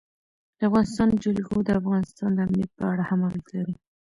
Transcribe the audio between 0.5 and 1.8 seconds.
د افغانستان جلکو د